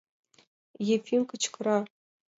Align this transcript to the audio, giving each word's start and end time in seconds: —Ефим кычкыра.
—Ефим 0.95 1.21
кычкыра. 1.29 1.77